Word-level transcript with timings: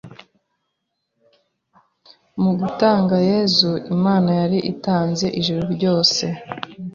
Mu 2.41 2.51
gutanga 2.59 3.15
Yesu, 3.31 3.69
Imana 3.95 4.29
yari 4.39 4.57
itanze 4.71 5.25
ijuru 5.39 5.63
ryose 5.75 6.25